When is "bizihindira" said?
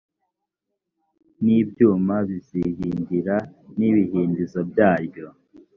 2.27-3.35